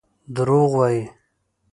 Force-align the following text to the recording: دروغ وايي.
دروغ 0.35 0.71
وايي. 0.79 1.01